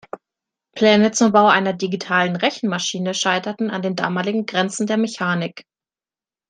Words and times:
Pläne 0.75 1.11
zum 1.11 1.31
Bau 1.31 1.45
einer 1.45 1.73
digitalen 1.73 2.35
Rechenmaschine 2.35 3.13
scheiterten 3.13 3.69
an 3.69 3.83
den 3.83 3.95
damaligen 3.95 4.47
Grenzen 4.47 4.87
der 4.87 4.97
Mechanik. 4.97 5.63